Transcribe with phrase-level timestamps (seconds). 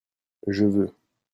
[0.47, 0.89] je veux.